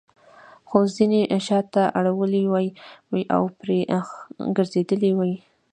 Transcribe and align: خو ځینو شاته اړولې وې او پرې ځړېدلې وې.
خو 0.69 0.77
ځینو 0.95 1.19
شاته 1.47 1.83
اړولې 1.99 2.43
وې 3.09 3.21
او 3.35 3.43
پرې 3.59 3.77
ځړېدلې 4.67 5.11
وې. 5.17 5.33